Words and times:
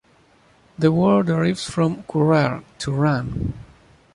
The 0.79 0.91
word 0.91 1.27
derives 1.27 1.69
from 1.69 2.01
"currere", 2.09 2.63
to 2.79 2.91
run. 2.91 3.53